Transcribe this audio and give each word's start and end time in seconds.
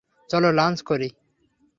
চলো, 0.29 0.49
লাঞ্চ 0.51 0.77
করি? 0.81 1.09